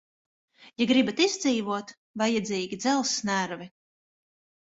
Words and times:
Ja 0.81 0.85
gribat 0.91 1.19
izdzīvot, 1.25 1.93
vajadzīgi 2.21 2.79
dzelzs 2.85 3.13
nervi. 3.29 3.69